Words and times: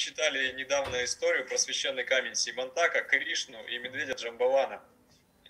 читали 0.00 0.52
недавно 0.56 1.04
историю 1.04 1.46
про 1.46 1.58
священный 1.58 2.04
камень 2.04 2.34
Симантака, 2.34 3.02
Кришну 3.02 3.58
и 3.66 3.78
медведя 3.78 4.14
Джамбавана. 4.14 4.80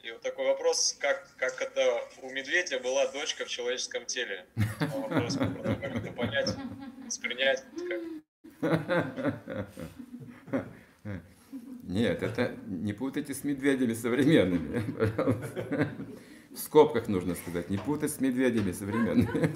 И 0.03 0.11
вот 0.11 0.23
такой 0.23 0.47
вопрос, 0.47 0.97
как, 0.99 1.25
как 1.37 1.63
это 1.63 2.03
у 2.23 2.31
медведя 2.31 2.81
была 2.81 3.07
дочка 3.13 3.45
в 3.45 3.49
человеческом 3.49 4.07
теле? 4.07 4.47
Вопрос, 4.81 5.37
как 5.37 5.95
это 5.95 6.13
понять, 6.13 6.57
воспринять. 7.07 7.63
Как... 8.61 9.69
Нет, 11.85 12.23
это 12.23 12.57
не 12.67 12.93
путайте 12.93 13.35
с 13.35 13.45
медведями 13.45 13.95
современными, 13.95 14.83
В 16.53 16.59
скобках 16.59 17.07
нужно 17.07 17.37
сказать, 17.37 17.71
не 17.71 17.79
путать 17.79 18.11
с 18.11 18.21
медведями 18.21 18.73
современными. 18.73 19.55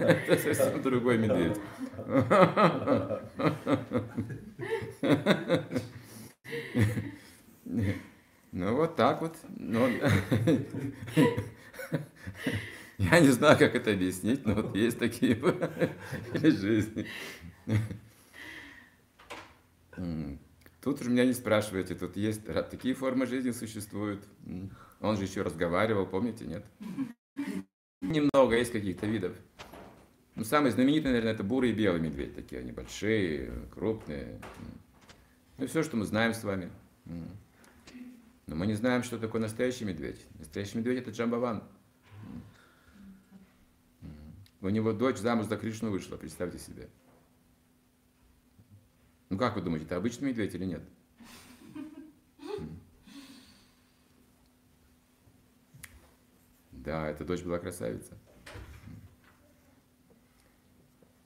Это 0.00 0.54
совсем 0.54 0.82
другой 0.82 1.18
медведь. 1.18 1.58
Ну 8.50 8.76
вот 8.76 8.96
так 8.96 9.20
вот. 9.20 9.36
Я 12.98 13.20
не 13.20 13.28
знаю, 13.28 13.58
как 13.58 13.74
это 13.74 13.92
объяснить, 13.92 14.46
но 14.46 14.54
вот 14.54 14.74
есть 14.74 14.98
такие 14.98 15.36
жизни. 16.32 17.06
Тут 20.88 21.02
уже 21.02 21.10
меня 21.10 21.26
не 21.26 21.34
спрашивайте, 21.34 21.94
тут 21.94 22.16
есть 22.16 22.46
такие 22.70 22.94
формы 22.94 23.26
жизни 23.26 23.50
существуют. 23.50 24.24
Он 25.00 25.18
же 25.18 25.24
еще 25.24 25.42
разговаривал, 25.42 26.06
помните, 26.06 26.46
нет? 26.46 26.64
Немного 28.00 28.56
есть 28.56 28.72
каких-то 28.72 29.04
видов. 29.04 29.36
Ну, 30.34 30.44
самый 30.44 30.70
знаменитый, 30.70 31.10
наверное, 31.10 31.34
это 31.34 31.44
бурый 31.44 31.72
и 31.72 31.74
белый 31.74 32.00
медведь. 32.00 32.34
Такие 32.34 32.62
они 32.62 32.72
большие, 32.72 33.52
крупные. 33.74 34.40
Ну, 35.58 35.66
все, 35.66 35.82
что 35.82 35.98
мы 35.98 36.06
знаем 36.06 36.32
с 36.32 36.42
вами. 36.42 36.70
Но 37.04 38.56
мы 38.56 38.66
не 38.66 38.72
знаем, 38.72 39.02
что 39.02 39.18
такое 39.18 39.42
настоящий 39.42 39.84
медведь. 39.84 40.24
Настоящий 40.38 40.78
медведь– 40.78 41.00
это 41.02 41.10
Джамбаван. 41.10 41.64
У 44.62 44.68
него 44.70 44.94
дочь 44.94 45.18
замуж 45.18 45.48
за 45.48 45.58
Кришну 45.58 45.90
вышла, 45.90 46.16
представьте 46.16 46.58
себе. 46.58 46.88
Ну 49.30 49.36
как 49.36 49.56
вы 49.56 49.62
думаете, 49.62 49.86
это 49.86 49.96
обычный 49.96 50.28
медведь 50.28 50.54
или 50.54 50.64
нет? 50.64 50.82
Да, 56.72 57.08
эта 57.10 57.24
дочь 57.24 57.42
была 57.42 57.58
красавица. 57.58 58.16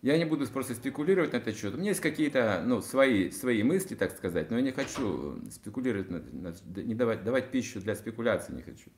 Я 0.00 0.18
не 0.18 0.24
буду 0.24 0.44
просто 0.48 0.74
спекулировать 0.74 1.32
на 1.32 1.36
этот 1.36 1.56
счет. 1.56 1.74
У 1.74 1.76
меня 1.76 1.90
есть 1.90 2.00
какие-то 2.00 2.60
ну, 2.66 2.80
свои, 2.80 3.30
свои 3.30 3.62
мысли, 3.62 3.94
так 3.94 4.10
сказать, 4.16 4.50
но 4.50 4.56
я 4.56 4.62
не 4.62 4.72
хочу 4.72 5.40
спекулировать, 5.48 6.10
на, 6.10 6.18
на, 6.18 6.54
не 6.82 6.96
давать, 6.96 7.22
давать 7.22 7.52
пищу 7.52 7.80
для 7.80 7.94
спекуляции 7.94 8.52
не 8.52 8.62
хочу. 8.62 8.90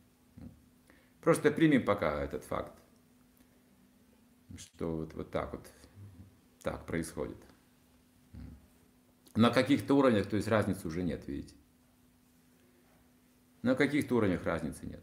Просто 1.21 1.51
примем 1.51 1.85
пока 1.85 2.25
этот 2.25 2.45
факт, 2.45 2.73
что 4.57 4.97
вот, 4.97 5.13
вот 5.13 5.31
так 5.31 5.53
вот 5.53 5.71
так 6.63 6.87
происходит. 6.87 7.37
На 9.35 9.51
каких-то 9.51 9.95
уровнях, 9.95 10.27
то 10.29 10.37
есть 10.37 10.49
разницы 10.49 10.87
уже 10.87 11.03
нет, 11.03 11.27
видите. 11.27 11.57
На 13.63 13.75
каких-то 13.75 14.17
уровнях 14.17 14.45
разницы 14.45 14.87
нет. 14.87 15.03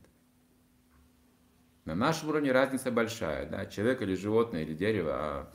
На 1.84 1.96
нашем 1.96 2.30
уровне 2.30 2.52
разница 2.52 2.92
большая, 2.92 3.50
да, 3.50 3.66
человек 3.66 4.02
или 4.02 4.16
животное, 4.16 4.62
или 4.62 4.74
дерево, 4.74 5.12
а 5.14 5.54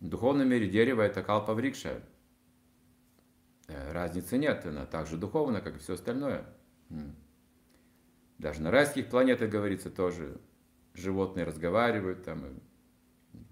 в 0.00 0.08
духовном 0.08 0.48
мире 0.48 0.70
дерево 0.70 1.02
это 1.02 1.22
калпаврикша. 1.22 2.02
Э, 3.68 3.92
разницы 3.92 4.38
нет, 4.38 4.64
она 4.64 4.86
так 4.86 5.06
же 5.06 5.16
духовна, 5.16 5.60
как 5.60 5.76
и 5.76 5.78
все 5.78 5.94
остальное. 5.94 6.44
Даже 8.38 8.62
на 8.62 8.70
райских 8.70 9.10
планетах, 9.10 9.50
говорится, 9.50 9.90
тоже 9.90 10.40
животные 10.94 11.44
разговаривают, 11.44 12.24
там 12.24 12.60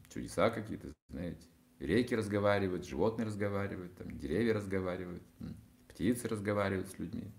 чудеса 0.09 0.51
какие-то, 0.51 0.93
знаете. 1.11 1.47
Реки 1.79 2.15
разговаривают, 2.15 2.87
животные 2.87 3.27
разговаривают, 3.27 3.95
там, 3.97 4.19
деревья 4.19 4.55
разговаривают, 4.55 5.23
птицы 5.89 6.27
разговаривают 6.27 6.89
с 6.89 6.99
людьми, 6.99 7.31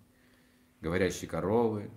говорящие 0.79 1.29
коровы. 1.29 1.91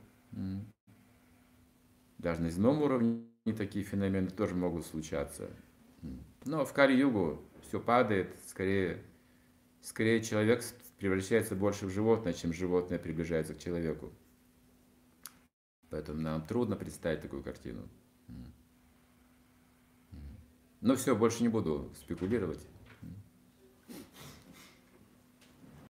Даже 2.19 2.43
на 2.43 2.51
земном 2.51 2.83
уровне 2.83 3.25
такие 3.57 3.85
феномены 3.85 4.29
тоже 4.29 4.55
могут 4.55 4.87
случаться. 4.87 5.51
Но 6.45 6.65
в 6.65 6.73
Кали-Югу 6.73 7.41
все 7.63 7.81
падает, 7.81 8.37
скорее, 8.49 9.03
скорее 9.81 10.21
человек 10.23 10.63
превращается 10.99 11.55
больше 11.55 11.87
в 11.87 11.91
животное, 11.91 12.33
чем 12.33 12.53
животное 12.53 12.99
приближается 12.99 13.55
к 13.55 13.59
человеку. 13.59 14.13
Поэтому 15.91 16.21
нам 16.21 16.45
трудно 16.47 16.75
представить 16.75 17.21
такую 17.21 17.43
картину. 17.43 17.89
Но 20.83 20.97
все, 20.97 21.15
больше 21.15 21.43
не 21.43 21.49
буду 21.49 21.91
спекулировать. 21.97 22.61